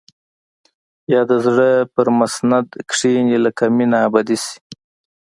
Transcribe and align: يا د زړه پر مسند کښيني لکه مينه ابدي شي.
يا 1.13 1.21
د 1.31 1.33
زړه 1.45 1.69
پر 1.95 2.07
مسند 2.19 2.67
کښيني 2.89 3.37
لکه 3.45 3.63
مينه 3.77 3.97
ابدي 4.07 4.37
شي. 4.43 4.55